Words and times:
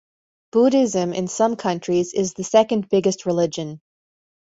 Buddhism 0.51 1.13
in 1.13 1.27
some 1.27 1.55
countries 1.55 2.15
is 2.15 2.33
the 2.33 2.43
second 2.43 2.89
biggest 2.89 3.27
religion. 3.27 3.79